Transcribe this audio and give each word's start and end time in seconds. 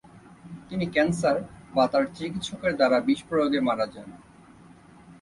তিনি 0.69 0.85
ক্যান্সার 0.85 1.37
বা 1.75 1.83
তার 1.87 2.05
চিকিৎসকের 2.15 2.73
দ্বারা 2.75 2.97
বিষপ্রয়োগে 2.99 3.59
মারা 3.67 3.85
যান। 3.93 4.09